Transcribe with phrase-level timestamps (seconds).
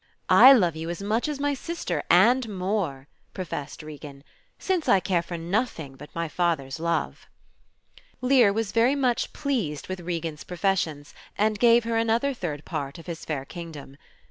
[0.31, 4.23] "I love you as much as my sister and more," professed Regan,
[4.57, 7.27] "since I care for nothing but my father's love."
[8.19, 13.05] Lear was very much pleased with Regan's professions, and gave her another third part of
[13.05, 13.95] his fair kingdom.